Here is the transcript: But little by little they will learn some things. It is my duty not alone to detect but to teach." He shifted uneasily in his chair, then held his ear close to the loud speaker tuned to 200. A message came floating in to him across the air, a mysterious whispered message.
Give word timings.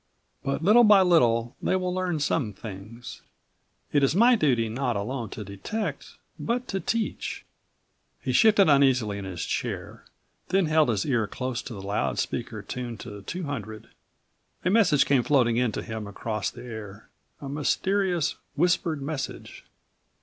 But 0.43 0.63
little 0.63 0.83
by 0.83 1.03
little 1.03 1.55
they 1.61 1.75
will 1.75 1.93
learn 1.93 2.19
some 2.19 2.53
things. 2.53 3.21
It 3.91 4.01
is 4.01 4.15
my 4.15 4.35
duty 4.35 4.67
not 4.67 4.95
alone 4.95 5.29
to 5.29 5.43
detect 5.43 6.15
but 6.39 6.67
to 6.69 6.79
teach." 6.79 7.45
He 8.19 8.31
shifted 8.31 8.67
uneasily 8.67 9.19
in 9.19 9.25
his 9.25 9.45
chair, 9.45 10.05
then 10.47 10.65
held 10.65 10.89
his 10.89 11.05
ear 11.05 11.27
close 11.27 11.61
to 11.61 11.75
the 11.75 11.83
loud 11.83 12.17
speaker 12.17 12.63
tuned 12.63 12.99
to 13.01 13.21
200. 13.21 13.89
A 14.65 14.69
message 14.71 15.05
came 15.05 15.21
floating 15.21 15.57
in 15.57 15.71
to 15.73 15.83
him 15.83 16.07
across 16.07 16.49
the 16.49 16.63
air, 16.63 17.11
a 17.39 17.47
mysterious 17.47 18.37
whispered 18.55 19.03
message. 19.03 19.65